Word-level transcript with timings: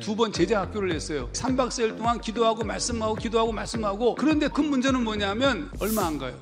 두 0.00 0.16
번 0.16 0.32
제자 0.32 0.62
학교를 0.62 0.90
했어요. 0.94 1.28
3박 1.34 1.68
4일 1.68 1.94
동안 1.98 2.18
기도하고 2.18 2.64
말씀하고 2.64 3.14
기도하고 3.14 3.52
말씀하고 3.52 4.14
그런데 4.14 4.48
큰 4.48 4.70
문제는 4.70 5.04
뭐냐면 5.04 5.70
얼마 5.80 6.06
안 6.06 6.16
가요. 6.16 6.34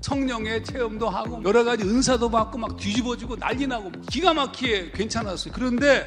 성령의 0.00 0.64
체험도 0.64 1.08
하고 1.08 1.40
여러 1.44 1.62
가지 1.62 1.84
은사도 1.84 2.28
받고 2.28 2.58
막 2.58 2.76
뒤집어지고 2.76 3.36
난리 3.36 3.68
나고 3.68 3.92
기가 4.10 4.34
막히게 4.34 4.90
괜찮았어요. 4.90 5.54
그런데 5.54 6.04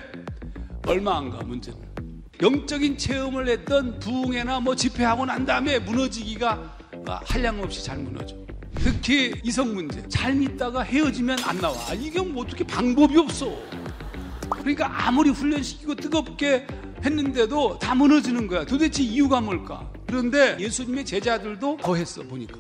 얼마 0.88 1.18
안 1.18 1.30
가 1.32 1.38
문제는. 1.42 1.80
영적인 2.42 2.98
체험을 2.98 3.48
했던 3.48 3.98
부흥회나 4.00 4.60
뭐 4.60 4.76
집회하고 4.76 5.26
난 5.26 5.46
다음에 5.46 5.80
무너지기가 5.80 6.78
한량없이 7.24 7.82
잘 7.86 7.98
무너져. 8.00 8.36
특히 8.76 9.34
이성 9.46 9.74
문제. 9.74 10.06
잘 10.10 10.36
믿다가 10.36 10.82
헤어지면 10.82 11.40
안 11.46 11.60
나와. 11.62 11.78
이게 11.94 12.20
뭐 12.22 12.44
어떻게 12.44 12.66
방법이 12.66 13.18
없어. 13.18 13.56
그러니까 14.60 15.08
아무리 15.08 15.30
훈련시키고 15.30 15.96
뜨겁게 15.96 16.68
했는데도 17.04 17.80
다 17.80 17.96
무너지는 17.96 18.48
거야. 18.48 18.66
도대체 18.66 19.02
이유가 19.04 19.42
뭘까? 19.42 19.92
그런데 20.08 20.58
예수님의 20.60 21.06
제자들도 21.06 21.78
더 21.82 21.96
했어, 21.96 22.22
보니까. 22.24 22.58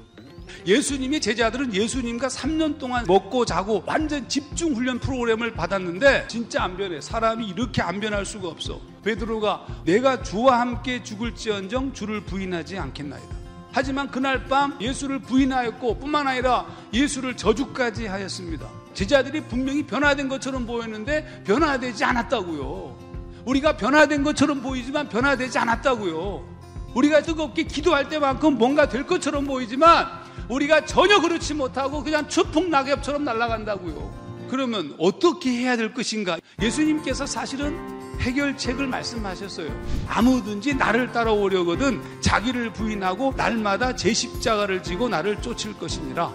예수님의 0.65 1.21
제자들은 1.21 1.73
예수님과 1.73 2.27
3년 2.27 2.77
동안 2.77 3.05
먹고 3.07 3.45
자고 3.45 3.83
완전 3.85 4.27
집중 4.27 4.75
훈련 4.75 4.99
프로그램을 4.99 5.53
받았는데 5.53 6.27
진짜 6.27 6.63
안 6.63 6.75
변해. 6.77 6.99
사람이 6.99 7.47
이렇게 7.47 7.81
안 7.81 7.99
변할 7.99 8.25
수가 8.25 8.47
없어. 8.47 8.81
베드로가 9.03 9.65
내가 9.85 10.21
주와 10.21 10.59
함께 10.59 11.01
죽을지언정 11.03 11.93
주를 11.93 12.21
부인하지 12.25 12.77
않겠나이다. 12.77 13.40
하지만 13.71 14.09
그날 14.11 14.45
밤 14.45 14.77
예수를 14.81 15.19
부인하였고 15.19 15.99
뿐만 15.99 16.27
아니라 16.27 16.65
예수를 16.93 17.37
저주까지 17.37 18.07
하였습니다. 18.07 18.67
제자들이 18.93 19.41
분명히 19.45 19.83
변화된 19.83 20.27
것처럼 20.27 20.65
보였는데 20.65 21.43
변화되지 21.45 22.03
않았다고요. 22.03 22.97
우리가 23.45 23.77
변화된 23.77 24.23
것처럼 24.23 24.61
보이지만 24.61 25.09
변화되지 25.09 25.57
않았다고요. 25.57 26.51
우리가 26.93 27.21
뜨겁게 27.21 27.63
기도할 27.63 28.09
때만큼 28.09 28.57
뭔가 28.57 28.89
될 28.89 29.07
것처럼 29.07 29.45
보이지만 29.45 30.07
우리가 30.49 30.85
전혀 30.85 31.21
그렇지 31.21 31.53
못하고 31.53 32.03
그냥 32.03 32.27
추풍 32.27 32.69
낙엽처럼 32.69 33.23
날아간다고요. 33.23 34.47
그러면 34.49 34.93
어떻게 34.99 35.49
해야 35.49 35.77
될 35.77 35.93
것인가? 35.93 36.37
예수님께서 36.61 37.25
사실은 37.25 38.00
해결책을 38.21 38.87
말씀하셨어요. 38.87 39.69
아무든지 40.07 40.75
나를 40.75 41.11
따라오려거든 41.11 42.01
자기를 42.21 42.71
부인하고 42.73 43.33
날마다 43.35 43.95
제 43.95 44.13
십자가를 44.13 44.83
지고 44.83 45.09
나를 45.09 45.41
쫓을 45.41 45.73
것이니라. 45.77 46.31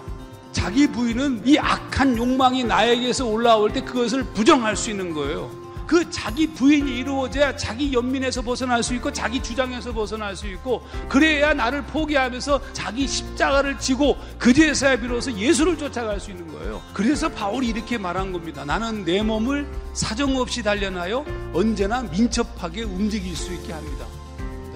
자기 0.51 0.87
부인은 0.87 1.43
이 1.45 1.57
악한 1.57 2.17
욕망이 2.17 2.63
나에게서 2.63 3.25
올라올 3.27 3.71
때 3.71 3.81
그것을 3.81 4.23
부정할 4.33 4.75
수 4.75 4.89
있는 4.89 5.13
거예요. 5.13 5.66
그 5.87 6.09
자기 6.11 6.47
부인이 6.47 6.99
이루어져야 6.99 7.55
자기 7.55 7.93
연민에서 7.93 8.41
벗어날 8.41 8.83
수 8.83 8.93
있고 8.95 9.11
자기 9.11 9.41
주장에서 9.41 9.93
벗어날 9.93 10.35
수 10.35 10.45
있고 10.47 10.85
그래야 11.07 11.53
나를 11.53 11.83
포기하면서 11.85 12.73
자기 12.73 13.07
십자가를 13.07 13.79
지고 13.79 14.17
그제서야 14.37 14.97
비로소 14.97 15.31
예수를 15.31 15.77
쫓아갈 15.77 16.19
수 16.19 16.31
있는 16.31 16.51
거예요. 16.51 16.81
그래서 16.93 17.29
바울이 17.29 17.67
이렇게 17.67 17.97
말한 17.97 18.33
겁니다. 18.33 18.65
나는 18.65 19.05
내 19.05 19.23
몸을 19.23 19.65
사정없이 19.93 20.61
단련하여 20.61 21.25
언제나 21.53 22.03
민첩하게 22.03 22.83
움직일 22.83 23.35
수 23.35 23.53
있게 23.53 23.71
합니다. 23.71 24.05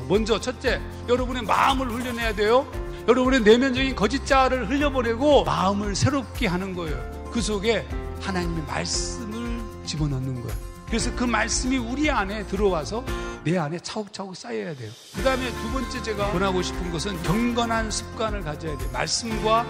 먼저 0.07 0.39
첫째, 0.39 0.81
여러분의 1.09 1.43
마음을 1.43 1.89
훈련해야 1.89 2.35
돼요. 2.35 2.65
여러분의 3.07 3.41
내면적인 3.41 3.95
거짓자를 3.95 4.69
흘려보내고 4.69 5.43
마음을 5.43 5.95
새롭게 5.95 6.47
하는 6.47 6.73
거예요. 6.73 7.29
그 7.31 7.41
속에 7.41 7.85
하나님의 8.21 8.63
말씀을 8.65 9.61
집어넣는 9.85 10.35
거예요. 10.41 10.71
그래서 10.91 11.09
그 11.15 11.23
말씀이 11.23 11.77
우리 11.77 12.11
안에 12.11 12.45
들어와서 12.47 13.05
내 13.45 13.57
안에 13.57 13.79
차곡차곡 13.79 14.35
쌓여야 14.35 14.75
돼요. 14.75 14.91
그 15.15 15.23
다음에 15.23 15.49
두 15.49 15.71
번째 15.71 16.03
제가 16.03 16.33
권하고 16.33 16.61
싶은 16.61 16.91
것은 16.91 17.23
경건한 17.23 17.89
습관을 17.89 18.41
가져야 18.41 18.77
돼요. 18.77 18.89
말씀과 18.91 19.65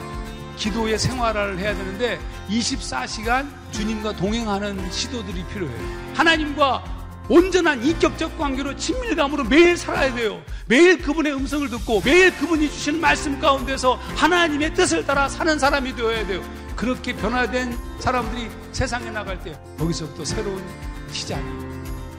기도의 0.57 0.97
생활을 0.97 1.59
해야 1.59 1.75
되는데 1.75 2.19
24시간 2.49 3.47
주님과 3.71 4.15
동행하는 4.15 4.91
시도들이 4.91 5.45
필요해요. 5.45 6.13
하나님과 6.15 6.83
온전한 7.29 7.85
인격적 7.85 8.39
관계로 8.39 8.75
친밀감으로 8.75 9.43
매일 9.43 9.77
살아야 9.77 10.11
돼요. 10.15 10.41
매일 10.65 10.99
그분의 11.03 11.35
음성을 11.35 11.69
듣고 11.69 12.01
매일 12.03 12.35
그분이 12.35 12.67
주시는 12.67 12.99
말씀 12.99 13.39
가운데서 13.39 13.93
하나님의 14.15 14.73
뜻을 14.73 15.05
따라 15.05 15.29
사는 15.29 15.59
사람이 15.59 15.95
되어야 15.95 16.25
돼요. 16.25 16.43
그렇게 16.75 17.15
변화된 17.15 17.77
사람들이 17.99 18.49
세상에 18.71 19.11
나갈 19.11 19.39
때 19.43 19.55
거기서부터 19.77 20.25
새로운 20.25 20.63
시작이 21.11 21.43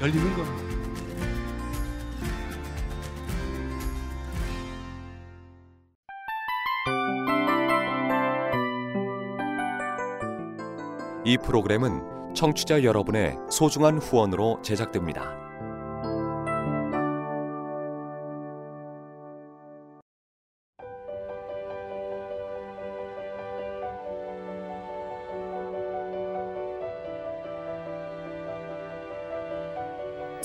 열리는 0.01 0.37
겁니다. 0.37 0.73
이 11.25 11.39
프로그램은 11.39 12.35
청취자 12.35 12.83
여러분의 12.83 13.37
소중한 13.49 13.99
후원으로 13.99 14.61
제작됩니다. 14.63 15.42